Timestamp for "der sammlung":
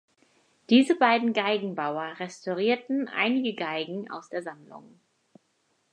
4.29-4.99